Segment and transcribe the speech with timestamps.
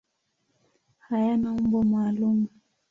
[1.05, 2.39] Hayana umbo maalum.